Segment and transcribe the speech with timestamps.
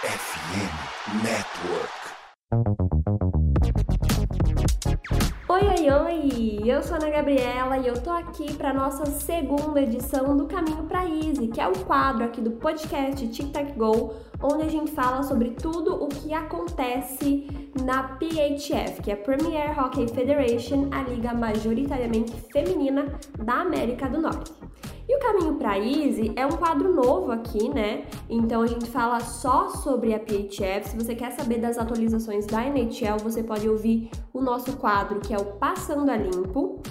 [0.00, 1.90] FM Network.
[5.48, 6.62] Oi, oi, oi!
[6.64, 10.84] Eu sou a Ana Gabriela e eu tô aqui para nossa segunda edição do Caminho
[10.84, 14.92] para Easy, que é o quadro aqui do podcast Tic Tac Go, onde a gente
[14.92, 17.48] fala sobre tudo o que acontece
[17.82, 24.20] na PHF, que é a Premier Hockey Federation, a liga majoritariamente feminina da América do
[24.20, 24.52] Norte.
[25.08, 28.04] E o Caminho para Easy é um quadro novo aqui, né?
[28.28, 30.90] Então a gente fala só sobre a PHF.
[30.90, 35.32] Se você quer saber das atualizações da NHL, você pode ouvir o nosso quadro que
[35.32, 36.82] é o Passando a Limpo.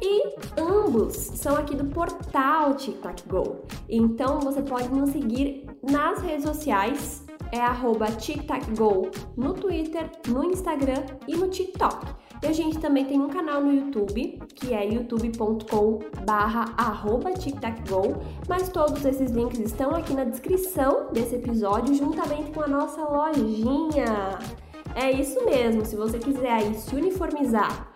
[0.00, 3.56] E ambos são aqui do portal TicTacGo.
[3.88, 11.04] Então você pode nos seguir nas redes sociais, é arroba TicTacGo no Twitter, no Instagram
[11.26, 12.06] e no TikTok.
[12.42, 16.66] E a gente também tem um canal no YouTube, que é youtube.com barra
[17.38, 18.16] TicTacGo,
[18.48, 24.38] mas todos esses links estão aqui na descrição desse episódio, juntamente com a nossa lojinha.
[24.94, 27.92] É isso mesmo, se você quiser aí se uniformizar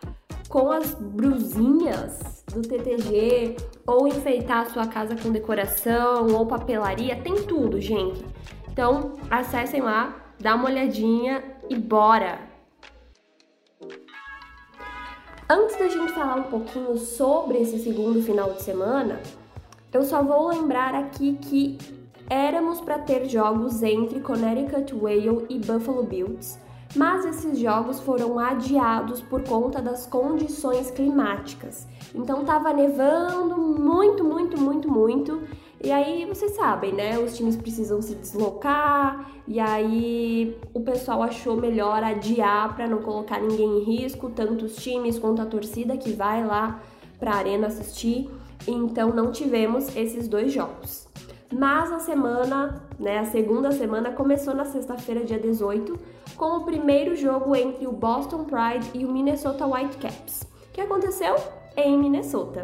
[0.49, 7.47] com as brusinhas do TTG, ou enfeitar a sua casa com decoração, ou papelaria, tem
[7.47, 8.25] tudo, gente.
[8.71, 12.52] Então, acessem lá, dá uma olhadinha e bora!
[15.55, 19.21] Antes da gente falar um pouquinho sobre esse segundo final de semana,
[19.93, 21.77] eu só vou lembrar aqui que
[22.31, 26.59] éramos para ter jogos entre Connecticut Whale e Buffalo Bills,
[26.97, 31.87] mas esses jogos foram adiados por conta das condições climáticas.
[32.15, 35.43] Então tava nevando muito, muito, muito, muito
[35.83, 37.19] e aí vocês sabem, né?
[37.19, 43.41] Os times precisam se deslocar, e aí o pessoal achou melhor adiar para não colocar
[43.41, 46.81] ninguém em risco, tanto os times quanto a torcida que vai lá
[47.19, 48.31] para a arena assistir.
[48.67, 51.09] Então não tivemos esses dois jogos.
[51.53, 55.99] Mas a semana, né, a segunda semana começou na sexta-feira, dia 18,
[56.37, 61.37] com o primeiro jogo entre o Boston Pride e o Minnesota Whitecaps, que aconteceu
[61.77, 62.63] em Minnesota.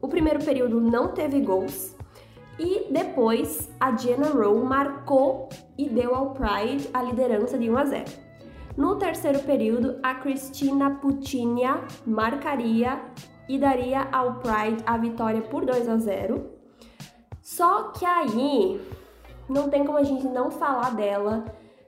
[0.00, 1.94] O primeiro período não teve gols,
[2.60, 5.48] e depois a Jenna Rowe marcou
[5.78, 8.04] e deu ao Pride a liderança de 1 a 0.
[8.76, 13.00] No terceiro período, a Cristina Putinha marcaria
[13.48, 16.50] e daria ao Pride a vitória por 2 a 0.
[17.40, 18.78] Só que aí
[19.48, 21.46] não tem como a gente não falar dela,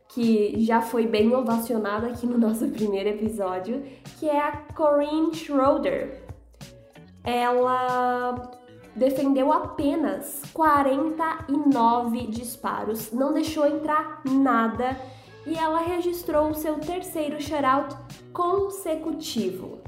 [0.09, 3.83] que já foi bem ovacionada aqui no nosso primeiro episódio,
[4.19, 6.23] que é a Corinne Schroeder.
[7.23, 8.62] Ela
[8.95, 14.97] defendeu apenas 49 disparos, não deixou entrar nada
[15.47, 17.97] e ela registrou o seu terceiro shutout
[18.33, 19.81] consecutivo.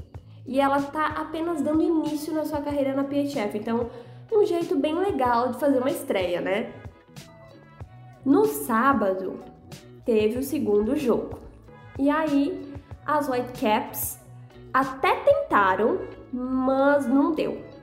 [0.45, 3.89] E ela tá apenas dando início na sua carreira na PHF, então
[4.31, 6.73] um jeito bem legal de fazer uma estreia, né?
[8.23, 9.39] No sábado
[10.03, 11.39] teve o segundo jogo.
[11.97, 12.73] E aí
[13.05, 14.19] as Whitecaps
[14.73, 15.99] até tentaram,
[16.33, 17.74] mas não deu.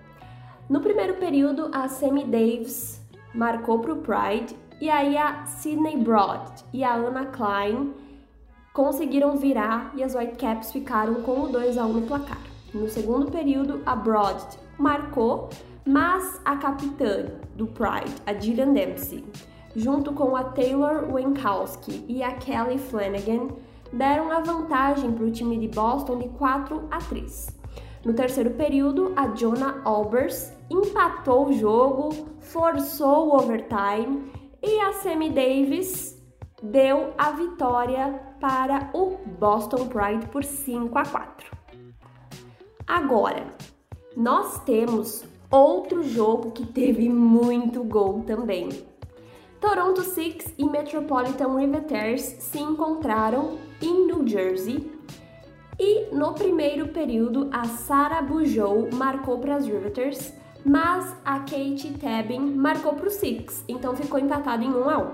[0.73, 2.99] No primeiro período, a Sammy Davis
[3.35, 7.93] marcou para o Pride e aí a Sydney Broad e a Anna Klein
[8.73, 12.41] conseguiram virar e as Whitecaps ficaram com o 2 a 1 no placar.
[12.73, 14.43] No segundo período, a Broad
[14.79, 15.51] marcou,
[15.87, 19.27] mas a capitã do Pride, a Gillian Dempsey,
[19.77, 23.49] junto com a Taylor Winkowski e a Kelly Flanagan,
[23.93, 27.62] deram a vantagem para o time de Boston de 4 a 3.
[28.05, 35.31] No terceiro período, a Jonah Albers empatou o jogo, forçou o overtime e a Sammy
[35.31, 36.21] Davis
[36.61, 41.57] deu a vitória para o Boston Pride por 5 a 4.
[42.87, 43.47] Agora,
[44.17, 48.69] nós temos outro jogo que teve muito gol também.
[49.61, 54.91] Toronto Six e Metropolitan Riveters se encontraram em New Jersey
[55.85, 60.33] e no primeiro período, a Sarah Bujou marcou para as Riveters,
[60.65, 65.11] mas a Kate Tabin marcou para o Six, então ficou empatado em 1 a 1.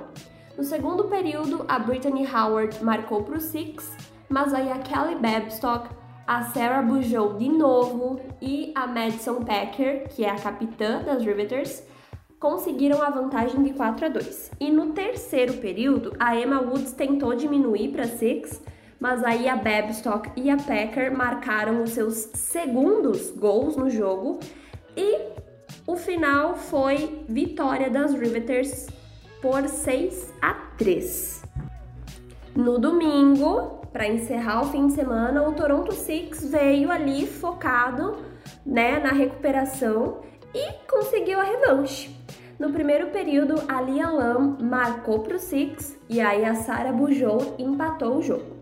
[0.59, 3.97] No segundo período, a Brittany Howard marcou para o Six,
[4.29, 5.89] mas aí a Kelly Babstock,
[6.27, 11.83] a Sarah Bujou de novo e a Madison Packer, que é a capitã das Riveters,
[12.39, 14.51] conseguiram a vantagem de 4 a 2.
[14.61, 18.61] E no terceiro período, a Emma Woods tentou diminuir para Six,
[19.01, 24.41] mas aí a Babstock e a Packer marcaram os seus segundos gols no jogo
[24.97, 25.21] e
[25.87, 28.89] o final foi vitória das Riveters
[29.41, 31.43] por 6 a 3.
[32.55, 38.17] No domingo, para encerrar o fim de semana, o Toronto Six veio ali focado,
[38.67, 40.21] né, na recuperação
[40.53, 42.15] e conseguiu a revanche.
[42.59, 47.55] No primeiro período, a Lia Lam marcou para o Six e aí a Sara Bujou
[47.59, 48.58] empatou o jogo.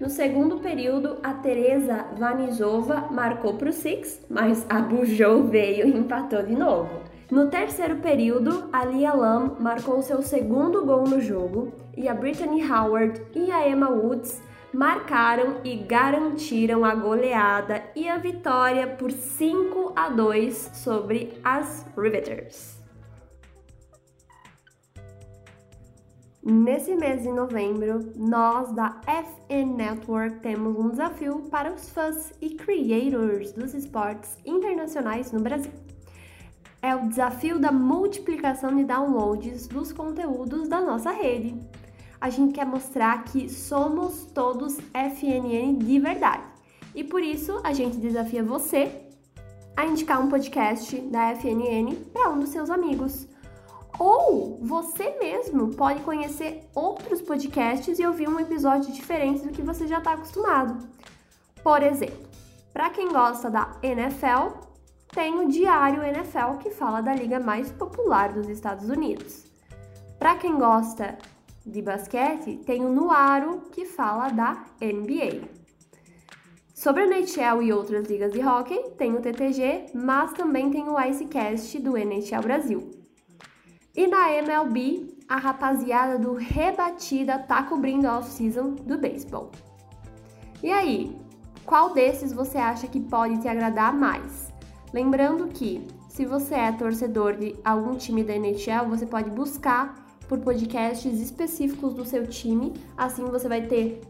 [0.00, 5.98] No segundo período, a Teresa Vanizova marcou para o Six, mas a Bujou veio e
[5.98, 6.88] empatou de novo.
[7.28, 12.62] No terceiro período, a Lia Lam marcou seu segundo gol no jogo e a Brittany
[12.62, 14.40] Howard e a Emma Woods
[14.72, 22.77] marcaram e garantiram a goleada e a vitória por 5 a 2 sobre as Riveters.
[26.50, 32.50] Nesse mês de novembro, nós da FN Network temos um desafio para os fãs e
[32.54, 35.70] creators dos esportes internacionais no Brasil
[36.80, 41.54] é o desafio da multiplicação de downloads dos conteúdos da nossa rede.
[42.20, 46.42] A gente quer mostrar que somos todos FNN de verdade.
[46.94, 48.90] E por isso a gente desafia você
[49.76, 53.28] a indicar um podcast da FNN para um dos seus amigos.
[53.98, 59.86] Ou você mesmo pode conhecer outros podcasts e ouvir um episódio diferente do que você
[59.88, 60.88] já está acostumado.
[61.62, 62.28] Por exemplo,
[62.72, 64.56] para quem gosta da NFL,
[65.12, 69.44] tem o Diário NFL, que fala da liga mais popular dos Estados Unidos.
[70.18, 71.18] Para quem gosta
[71.66, 75.48] de basquete, tem o Nuaro, que fala da NBA.
[76.72, 81.00] Sobre a NHL e outras ligas de hockey, tem o TTG, mas também tem o
[81.00, 82.97] Icecast do NHL Brasil.
[83.98, 89.50] E na MLB, a rapaziada do Rebatida tá cobrindo a off-season do beisebol.
[90.62, 91.16] E aí,
[91.64, 94.52] qual desses você acha que pode te agradar mais?
[94.94, 99.96] Lembrando que, se você é torcedor de algum time da NHL, você pode buscar
[100.28, 104.00] por podcasts específicos do seu time, assim você vai ter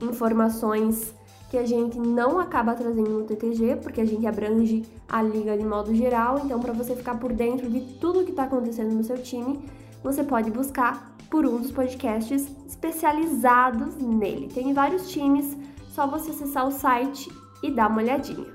[0.00, 1.14] informações
[1.50, 5.64] que a gente não acaba trazendo no TTG, porque a gente abrange a liga de
[5.64, 6.40] modo geral.
[6.44, 9.58] Então, para você ficar por dentro de tudo que está acontecendo no seu time,
[10.02, 14.46] você pode buscar por um dos podcasts especializados nele.
[14.46, 15.56] Tem vários times,
[15.88, 17.28] só você acessar o site
[17.64, 18.46] e dar uma olhadinha.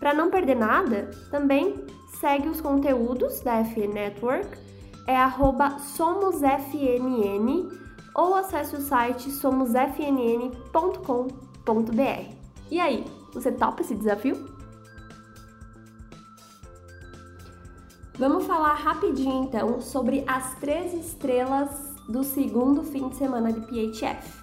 [0.00, 1.86] Para não perder nada, também
[2.20, 4.48] segue os conteúdos da FN Network,
[5.06, 5.16] é
[5.96, 7.68] somosfnn
[8.12, 11.51] ou acesse o site somosfnn.com.br.
[12.70, 14.52] E aí, você topa esse desafio?
[18.18, 21.70] Vamos falar rapidinho então sobre as três estrelas
[22.08, 24.42] do segundo fim de semana de PHF.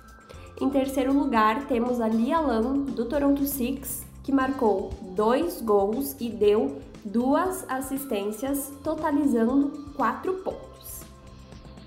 [0.59, 6.29] Em terceiro lugar, temos a Lia Lam, do Toronto Six, que marcou dois gols e
[6.29, 10.68] deu duas assistências, totalizando quatro pontos.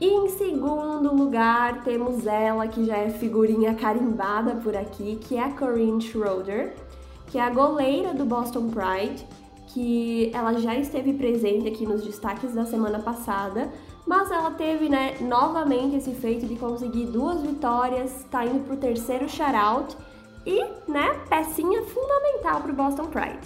[0.03, 5.45] E em segundo lugar, temos ela, que já é figurinha carimbada por aqui, que é
[5.45, 6.75] a Corinne Schroeder,
[7.29, 9.25] que é a goleira do Boston Pride,
[9.69, 13.73] que ela já esteve presente aqui nos destaques da semana passada,
[14.05, 19.29] mas ela teve, né, novamente esse feito de conseguir duas vitórias, tá indo pro terceiro
[19.29, 19.97] shutout
[20.45, 23.39] e, né, pecinha fundamental para o Boston Pride.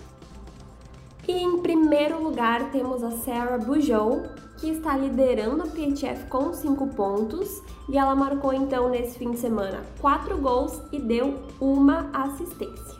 [1.29, 4.23] E em primeiro lugar temos a Sarah Bujou,
[4.58, 9.38] que está liderando a PHF com 5 pontos e ela marcou então nesse fim de
[9.38, 12.97] semana 4 gols e deu uma assistência.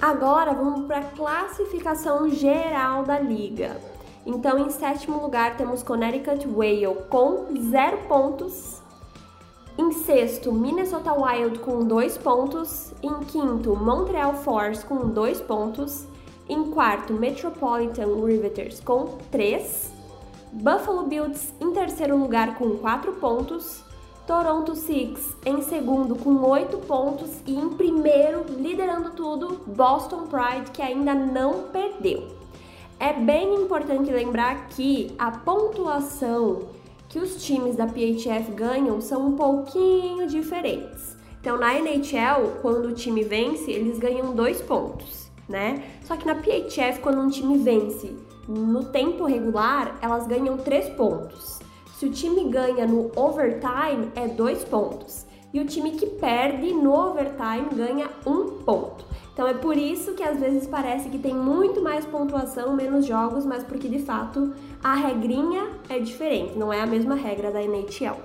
[0.00, 3.80] Agora vamos para a classificação geral da liga.
[4.26, 8.82] Então, em sétimo lugar temos Connecticut Whale com 0 pontos
[9.78, 12.92] em sexto, Minnesota Wild com 2 pontos.
[13.02, 16.06] Em quinto, Montreal Force com 2 pontos.
[16.46, 19.91] Em quarto, Metropolitan Riveters com 3.
[20.52, 23.82] Buffalo Bills em terceiro lugar com 4 pontos.
[24.26, 27.30] Toronto Six em segundo com 8 pontos.
[27.46, 32.28] E em primeiro, liderando tudo, Boston Pride, que ainda não perdeu.
[33.00, 36.68] É bem importante lembrar que a pontuação
[37.08, 41.16] que os times da PHF ganham são um pouquinho diferentes.
[41.40, 45.82] Então, na NHL, quando o time vence, eles ganham dois pontos, né?
[46.04, 48.14] Só que na PHF, quando um time vence
[48.48, 51.60] no tempo regular, elas ganham três pontos.
[51.96, 55.24] Se o time ganha no overtime, é dois pontos.
[55.54, 59.04] E o time que perde no overtime ganha um ponto.
[59.32, 63.46] Então é por isso que às vezes parece que tem muito mais pontuação, menos jogos,
[63.46, 68.16] mas porque de fato a regrinha é diferente, não é a mesma regra da NHL.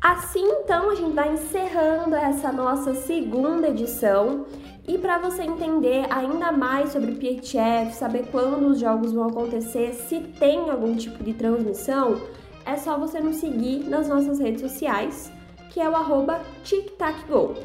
[0.00, 4.46] Assim então a gente vai encerrando essa nossa segunda edição.
[4.86, 9.94] E para você entender ainda mais sobre o PHF, saber quando os jogos vão acontecer,
[9.94, 12.20] se tem algum tipo de transmissão,
[12.66, 15.32] é só você nos seguir nas nossas redes sociais
[15.74, 17.56] que é o arroba TicTacGo.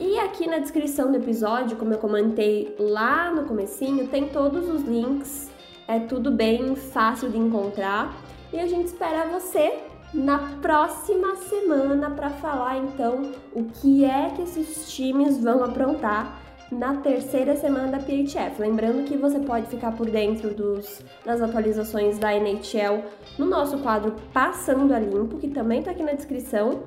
[0.00, 4.82] E aqui na descrição do episódio, como eu comentei lá no comecinho, tem todos os
[4.84, 5.50] links.
[5.86, 8.16] É tudo bem fácil de encontrar.
[8.50, 9.80] E a gente espera você
[10.12, 16.40] na próxima semana para falar então o que é que esses times vão aprontar
[16.70, 18.60] na terceira semana da PHF.
[18.60, 23.02] Lembrando que você pode ficar por dentro dos, das atualizações da NHL
[23.38, 26.82] no nosso quadro Passando a Limpo, que também está aqui na descrição.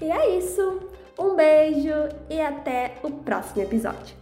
[0.00, 0.80] E é isso.
[1.18, 1.92] Um beijo
[2.30, 4.17] e até o próximo episódio.